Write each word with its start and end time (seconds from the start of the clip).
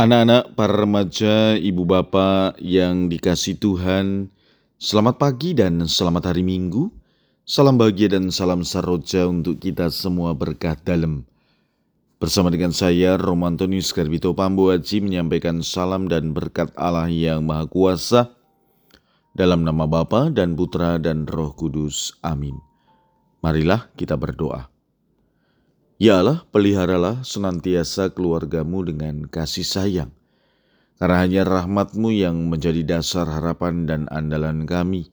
Anak-anak, 0.00 0.56
para 0.56 0.80
remaja, 0.80 1.60
ibu 1.60 1.84
bapak 1.84 2.56
yang 2.56 3.12
dikasih 3.12 3.60
Tuhan, 3.60 4.32
selamat 4.80 5.20
pagi 5.20 5.52
dan 5.52 5.84
selamat 5.84 6.32
hari 6.32 6.40
Minggu. 6.40 6.88
Salam 7.44 7.76
bahagia 7.76 8.16
dan 8.16 8.32
salam 8.32 8.64
saroja 8.64 9.28
untuk 9.28 9.60
kita 9.60 9.92
semua 9.92 10.32
berkah 10.32 10.72
dalam. 10.72 11.28
Bersama 12.16 12.48
dengan 12.48 12.72
saya, 12.72 13.20
Romantonius 13.20 13.92
Garbito 13.92 14.32
Pambu 14.32 14.72
Haji 14.72 15.04
menyampaikan 15.04 15.60
salam 15.60 16.08
dan 16.08 16.32
berkat 16.32 16.72
Allah 16.80 17.12
yang 17.12 17.44
Maha 17.44 17.68
Kuasa 17.68 18.32
dalam 19.36 19.68
nama 19.68 19.84
Bapa 19.84 20.32
dan 20.32 20.56
Putra 20.56 20.96
dan 20.96 21.28
Roh 21.28 21.52
Kudus. 21.52 22.16
Amin. 22.24 22.56
Marilah 23.44 23.92
kita 24.00 24.16
berdoa. 24.16 24.79
Ya 26.00 26.16
Allah, 26.24 26.48
peliharalah 26.48 27.20
senantiasa 27.28 28.16
keluargamu 28.16 28.88
dengan 28.88 29.28
kasih 29.28 29.68
sayang. 29.68 30.08
Karena 30.96 31.20
hanya 31.20 31.42
rahmatmu 31.44 32.08
yang 32.08 32.48
menjadi 32.48 32.80
dasar 32.96 33.28
harapan 33.28 33.84
dan 33.84 34.08
andalan 34.08 34.64
kami, 34.64 35.12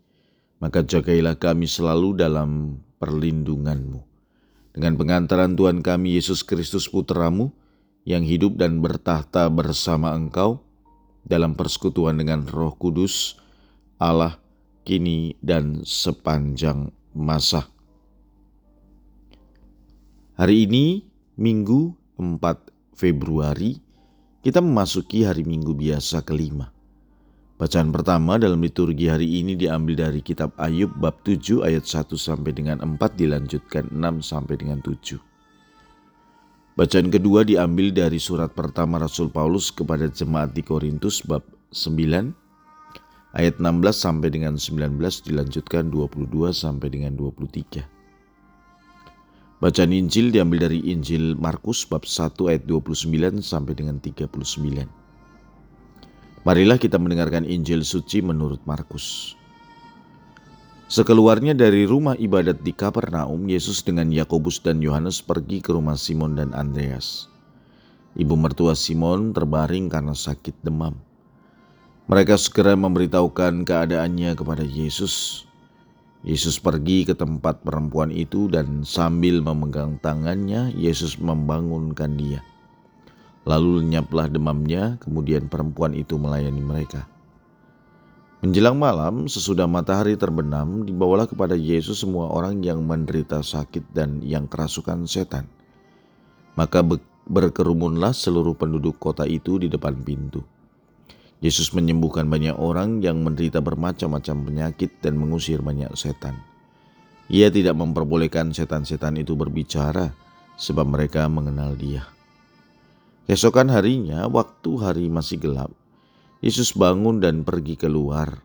maka 0.64 0.88
jagailah 0.88 1.36
kami 1.36 1.68
selalu 1.68 2.16
dalam 2.16 2.80
perlindunganmu. 3.04 4.00
Dengan 4.72 4.96
pengantaran 4.96 5.60
Tuhan 5.60 5.84
kami 5.84 6.16
Yesus 6.16 6.48
Kristus 6.48 6.88
Putramu, 6.88 7.52
yang 8.08 8.24
hidup 8.24 8.56
dan 8.56 8.80
bertahta 8.80 9.52
bersama 9.52 10.16
engkau, 10.16 10.64
dalam 11.28 11.60
persekutuan 11.60 12.16
dengan 12.16 12.48
roh 12.48 12.72
kudus, 12.80 13.36
Allah, 14.00 14.40
kini 14.88 15.36
dan 15.44 15.84
sepanjang 15.84 16.96
masa. 17.12 17.68
Hari 20.38 20.70
ini 20.70 21.02
Minggu 21.42 21.98
4 22.22 22.38
Februari 22.94 23.82
kita 24.46 24.62
memasuki 24.62 25.26
hari 25.26 25.42
Minggu 25.42 25.74
biasa 25.74 26.22
kelima. 26.22 26.70
Bacaan 27.58 27.90
pertama 27.90 28.38
dalam 28.38 28.62
liturgi 28.62 29.10
hari 29.10 29.42
ini 29.42 29.58
diambil 29.58 29.98
dari 29.98 30.22
kitab 30.22 30.54
Ayub 30.62 30.94
bab 31.02 31.26
7 31.26 31.66
ayat 31.66 31.90
1 31.90 32.14
sampai 32.14 32.54
dengan 32.54 32.78
4 32.86 33.02
dilanjutkan 33.18 33.90
6 33.90 33.98
sampai 34.22 34.62
dengan 34.62 34.78
7. 34.86 35.18
Bacaan 36.78 37.10
kedua 37.10 37.42
diambil 37.42 37.90
dari 37.90 38.22
surat 38.22 38.54
pertama 38.54 39.02
Rasul 39.02 39.34
Paulus 39.34 39.74
kepada 39.74 40.06
jemaat 40.06 40.54
di 40.54 40.62
Korintus 40.62 41.26
bab 41.26 41.42
9 41.74 43.34
ayat 43.34 43.58
16 43.58 43.66
sampai 43.90 44.30
dengan 44.30 44.54
19 44.54 45.02
dilanjutkan 45.02 45.90
22 45.90 46.54
sampai 46.54 46.94
dengan 46.94 47.18
23. 47.18 47.98
Bacaan 49.58 49.90
Injil 49.90 50.30
diambil 50.30 50.70
dari 50.70 50.86
Injil 50.86 51.34
Markus 51.34 51.82
bab 51.82 52.06
1 52.06 52.38
ayat 52.46 52.70
29 52.70 53.42
sampai 53.42 53.74
dengan 53.74 53.98
39. 53.98 54.30
Marilah 56.46 56.78
kita 56.78 57.02
mendengarkan 57.02 57.42
Injil 57.42 57.82
suci 57.82 58.22
menurut 58.22 58.62
Markus. 58.70 59.34
Sekeluarnya 60.94 61.58
dari 61.58 61.90
rumah 61.90 62.14
ibadat 62.22 62.62
di 62.62 62.70
Kapernaum, 62.70 63.50
Yesus 63.50 63.82
dengan 63.82 64.14
Yakobus 64.14 64.62
dan 64.62 64.78
Yohanes 64.78 65.26
pergi 65.26 65.58
ke 65.58 65.74
rumah 65.74 65.98
Simon 65.98 66.38
dan 66.38 66.54
Andreas. 66.54 67.26
Ibu 68.14 68.38
mertua 68.38 68.78
Simon 68.78 69.34
terbaring 69.34 69.90
karena 69.90 70.14
sakit 70.14 70.62
demam. 70.62 70.94
Mereka 72.06 72.38
segera 72.38 72.78
memberitahukan 72.78 73.66
keadaannya 73.66 74.38
kepada 74.38 74.62
Yesus. 74.62 75.47
Yesus 76.28 76.60
pergi 76.60 77.08
ke 77.08 77.16
tempat 77.16 77.64
perempuan 77.64 78.12
itu 78.12 78.52
dan 78.52 78.84
sambil 78.84 79.40
memegang 79.40 79.96
tangannya, 80.04 80.76
Yesus 80.76 81.16
membangunkan 81.24 82.20
dia. 82.20 82.44
Lalu 83.48 83.80
lenyaplah 83.80 84.28
demamnya, 84.28 85.00
kemudian 85.00 85.48
perempuan 85.48 85.96
itu 85.96 86.20
melayani 86.20 86.60
mereka. 86.60 87.08
Menjelang 88.44 88.76
malam, 88.76 89.32
sesudah 89.32 89.72
matahari 89.72 90.20
terbenam, 90.20 90.84
dibawalah 90.84 91.32
kepada 91.32 91.56
Yesus 91.56 92.04
semua 92.04 92.28
orang 92.28 92.60
yang 92.60 92.84
menderita 92.84 93.40
sakit 93.40 93.96
dan 93.96 94.20
yang 94.20 94.52
kerasukan 94.52 95.08
setan. 95.08 95.48
Maka 96.60 96.84
berkerumunlah 97.24 98.12
seluruh 98.12 98.52
penduduk 98.60 99.00
kota 99.00 99.24
itu 99.24 99.64
di 99.64 99.72
depan 99.72 99.96
pintu. 100.04 100.44
Yesus 101.38 101.70
menyembuhkan 101.70 102.26
banyak 102.26 102.58
orang 102.58 103.06
yang 103.06 103.22
menderita 103.22 103.62
bermacam-macam 103.62 104.50
penyakit 104.50 104.90
dan 105.06 105.22
mengusir 105.22 105.62
banyak 105.62 105.94
setan. 105.94 106.34
Ia 107.30 107.54
tidak 107.54 107.78
memperbolehkan 107.78 108.58
setan-setan 108.58 109.22
itu 109.22 109.38
berbicara, 109.38 110.18
sebab 110.58 110.90
mereka 110.90 111.30
mengenal 111.30 111.78
Dia. 111.78 112.10
Keesokan 113.30 113.70
harinya, 113.70 114.26
waktu 114.26 114.72
hari 114.82 115.06
masih 115.12 115.38
gelap, 115.38 115.70
Yesus 116.42 116.74
bangun 116.74 117.22
dan 117.22 117.46
pergi 117.46 117.78
keluar. 117.78 118.42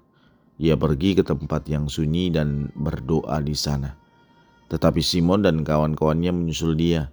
Ia 0.61 0.77
pergi 0.77 1.17
ke 1.17 1.25
tempat 1.25 1.65
yang 1.73 1.89
sunyi 1.89 2.29
dan 2.29 2.69
berdoa 2.77 3.41
di 3.41 3.57
sana. 3.57 3.97
Tetapi 4.69 5.01
Simon 5.01 5.47
dan 5.47 5.65
kawan-kawannya 5.65 6.33
menyusul 6.35 6.77
Dia. 6.77 7.09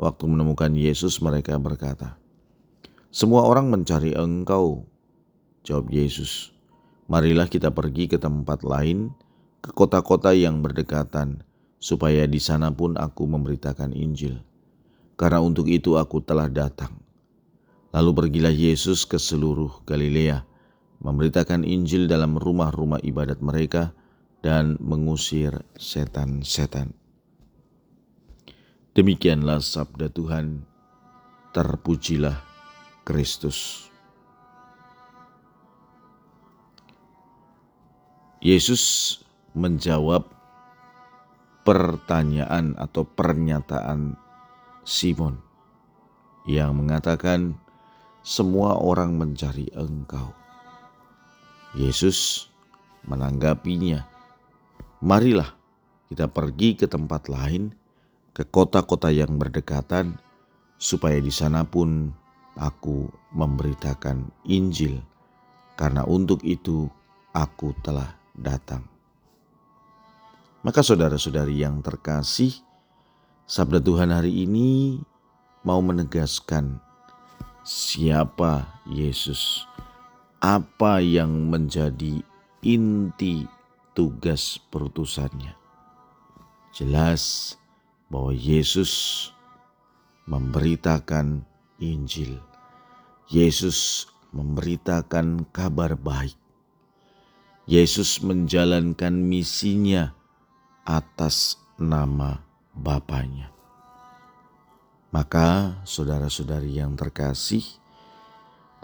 Waktu 0.00 0.24
menemukan 0.26 0.72
Yesus, 0.72 1.20
mereka 1.20 1.60
berkata, 1.60 2.16
"Semua 3.10 3.46
orang 3.46 3.70
mencari 3.70 4.14
Engkau, 4.14 4.86
Jawab 5.64 5.88
Yesus, 5.88 6.52
marilah 7.08 7.48
kita 7.48 7.72
pergi 7.72 8.04
ke 8.04 8.20
tempat 8.20 8.60
lain, 8.60 9.16
ke 9.64 9.72
kota-kota 9.72 10.36
yang 10.36 10.60
berdekatan, 10.60 11.40
supaya 11.80 12.28
di 12.28 12.36
sana 12.36 12.68
pun 12.68 13.00
aku 13.00 13.24
memberitakan 13.24 13.96
Injil. 13.96 14.44
Karena 15.16 15.40
untuk 15.40 15.72
itu 15.72 15.96
aku 15.96 16.20
telah 16.20 16.52
datang. 16.52 16.92
Lalu 17.96 18.10
pergilah 18.12 18.52
Yesus 18.52 19.08
ke 19.08 19.16
seluruh 19.16 19.80
Galilea, 19.88 20.44
memberitakan 21.00 21.64
Injil 21.64 22.12
dalam 22.12 22.36
rumah-rumah 22.36 23.00
ibadat 23.00 23.40
mereka, 23.40 23.96
dan 24.44 24.76
mengusir 24.84 25.64
setan-setan. 25.80 26.92
Demikianlah 28.92 29.64
sabda 29.64 30.12
Tuhan, 30.12 30.68
terpujilah 31.56 32.36
Kristus. 33.08 33.88
Yesus 38.44 39.24
menjawab 39.56 40.28
pertanyaan 41.64 42.76
atau 42.76 43.08
pernyataan 43.08 44.20
Simon 44.84 45.40
yang 46.44 46.76
mengatakan 46.76 47.56
semua 48.20 48.76
orang 48.76 49.16
mencari 49.16 49.72
engkau. 49.72 50.36
Yesus 51.72 52.52
menanggapinya, 53.08 54.04
marilah 55.00 55.56
kita 56.12 56.28
pergi 56.28 56.76
ke 56.76 56.84
tempat 56.84 57.32
lain, 57.32 57.72
ke 58.36 58.44
kota-kota 58.44 59.08
yang 59.08 59.40
berdekatan, 59.40 60.20
supaya 60.76 61.16
di 61.16 61.32
sana 61.32 61.64
pun 61.64 62.12
aku 62.60 63.08
memberitakan 63.32 64.28
Injil, 64.44 65.00
karena 65.80 66.04
untuk 66.04 66.44
itu 66.44 66.92
aku 67.32 67.72
telah 67.80 68.20
datang. 68.34 68.84
Maka 70.64 70.82
saudara-saudari 70.82 71.62
yang 71.62 71.80
terkasih, 71.80 72.52
sabda 73.46 73.80
Tuhan 73.80 74.10
hari 74.10 74.44
ini 74.44 74.98
mau 75.64 75.80
menegaskan 75.80 76.80
siapa 77.64 78.68
Yesus, 78.84 79.64
apa 80.40 81.00
yang 81.00 81.48
menjadi 81.48 82.20
inti 82.60 83.48
tugas 83.96 84.60
perutusannya. 84.68 85.56
Jelas 86.74 87.54
bahwa 88.10 88.34
Yesus 88.34 89.30
memberitakan 90.28 91.44
Injil. 91.80 92.40
Yesus 93.28 94.08
memberitakan 94.32 95.48
kabar 95.52 95.96
baik. 95.96 96.43
Yesus 97.64 98.20
menjalankan 98.20 99.16
misinya 99.16 100.12
atas 100.84 101.56
nama 101.80 102.44
Bapaknya. 102.76 103.48
Maka 105.14 105.80
saudara-saudari 105.86 106.76
yang 106.76 106.92
terkasih, 106.98 107.62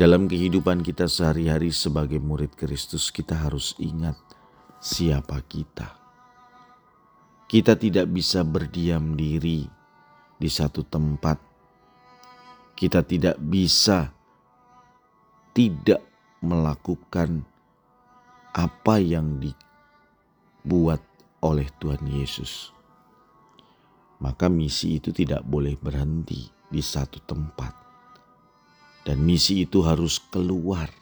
dalam 0.01 0.31
kehidupan 0.31 0.81
kita 0.81 1.11
sehari-hari 1.11 1.75
sebagai 1.77 2.17
murid 2.23 2.57
Kristus 2.57 3.13
kita 3.13 3.37
harus 3.37 3.77
ingat 3.77 4.17
siapa 4.81 5.45
kita. 5.45 6.01
Kita 7.45 7.77
tidak 7.77 8.09
bisa 8.09 8.41
berdiam 8.47 9.13
diri 9.13 9.67
di 10.41 10.49
satu 10.49 10.87
tempat. 10.89 11.37
Kita 12.73 13.05
tidak 13.05 13.37
bisa 13.43 14.09
tidak 15.53 16.01
melakukan 16.41 17.50
apa 18.51 18.99
yang 18.99 19.39
dibuat 19.39 21.03
oleh 21.43 21.67
Tuhan 21.79 22.03
Yesus. 22.07 22.75
Maka 24.21 24.53
misi 24.53 25.01
itu 25.01 25.15
tidak 25.15 25.41
boleh 25.49 25.81
berhenti 25.81 26.51
di 26.69 26.83
satu 26.85 27.19
tempat. 27.25 27.73
Dan 29.01 29.25
misi 29.25 29.65
itu 29.65 29.81
harus 29.81 30.21
keluar, 30.29 30.93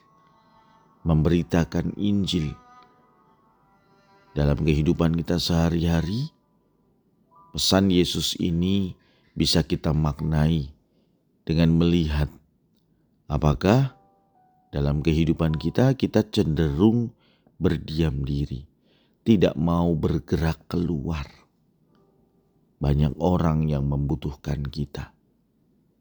memberitakan 1.02 1.98
Injil 1.98 2.54
dalam 4.38 4.62
kehidupan 4.62 5.18
kita 5.18 5.42
sehari-hari. 5.42 6.30
Pesan 7.50 7.90
Yesus 7.90 8.38
ini 8.38 8.94
bisa 9.34 9.66
kita 9.66 9.90
maknai 9.90 10.70
dengan 11.42 11.74
melihat 11.74 12.30
apakah 13.26 13.98
dalam 14.68 15.00
kehidupan 15.00 15.56
kita 15.56 15.96
kita 15.96 16.22
cenderung 16.28 17.10
berdiam 17.58 18.22
diri, 18.22 18.62
tidak 19.26 19.58
mau 19.58 19.90
bergerak 19.98 20.70
keluar. 20.70 21.26
Banyak 22.78 23.18
orang 23.18 23.66
yang 23.66 23.90
membutuhkan 23.90 24.62
kita, 24.62 25.10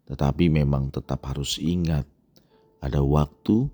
tetapi 0.06 0.54
memang 0.54 0.94
tetap 0.94 1.25
harus 1.25 1.57
ingat 1.57 2.06
ada 2.77 3.01
waktu 3.01 3.65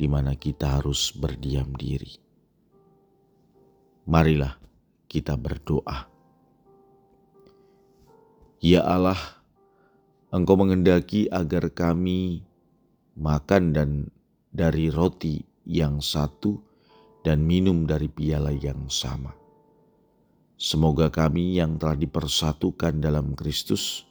di 0.00 0.08
mana 0.08 0.32
kita 0.32 0.80
harus 0.80 1.12
berdiam 1.12 1.76
diri. 1.76 2.16
Marilah 4.08 4.56
kita 5.04 5.36
berdoa. 5.36 6.08
Ya 8.64 8.80
Allah, 8.88 9.20
Engkau 10.32 10.58
mengendaki 10.58 11.30
agar 11.30 11.70
kami 11.70 12.42
makan 13.14 13.70
dan 13.70 13.90
dari 14.50 14.90
roti 14.90 15.46
yang 15.62 16.02
satu 16.02 16.65
dan 17.26 17.42
minum 17.42 17.90
dari 17.90 18.06
piala 18.06 18.54
yang 18.54 18.86
sama. 18.86 19.34
Semoga 20.54 21.10
kami 21.10 21.58
yang 21.58 21.74
telah 21.74 21.98
dipersatukan 21.98 23.02
dalam 23.02 23.34
Kristus 23.34 24.06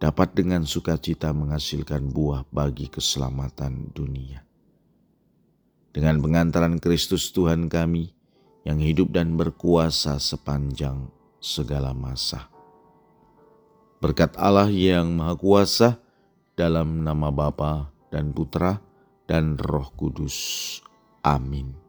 dapat 0.00 0.32
dengan 0.32 0.64
sukacita 0.64 1.36
menghasilkan 1.36 2.08
buah 2.08 2.48
bagi 2.48 2.88
keselamatan 2.88 3.92
dunia. 3.92 4.40
Dengan 5.92 6.24
pengantaran 6.24 6.80
Kristus 6.80 7.28
Tuhan 7.36 7.68
kami 7.68 8.16
yang 8.64 8.80
hidup 8.80 9.12
dan 9.12 9.36
berkuasa 9.36 10.16
sepanjang 10.16 11.12
segala 11.44 11.92
masa. 11.92 12.48
Berkat 14.00 14.40
Allah 14.40 14.72
yang 14.72 15.20
Maha 15.20 15.36
Kuasa 15.36 15.88
dalam 16.56 17.04
nama 17.04 17.28
Bapa 17.28 17.92
dan 18.08 18.32
Putra 18.32 18.80
dan 19.28 19.58
Roh 19.58 19.90
Kudus. 19.94 20.78
Amin. 21.26 21.87